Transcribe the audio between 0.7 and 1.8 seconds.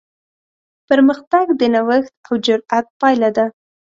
پرمختګ د